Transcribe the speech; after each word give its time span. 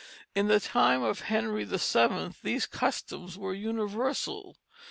In 0.33 0.47
the 0.47 0.59
time 0.59 1.03
of 1.03 1.19
Henry 1.29 1.63
VII. 1.63 2.31
these 2.41 2.65
customs 2.65 3.37
were 3.37 3.53
universal. 3.53 4.57